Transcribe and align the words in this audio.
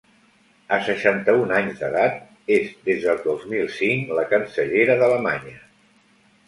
A 0.77 0.77
seixanta-un 0.87 1.53
anys 1.57 1.77
d’edat, 1.83 2.17
és 2.57 2.73
des 2.89 3.07
del 3.07 3.23
dos 3.29 3.47
mil 3.53 3.71
cinc 3.77 4.19
la 4.21 4.27
cancellera 4.35 4.99
d’Alemanya. 5.03 5.59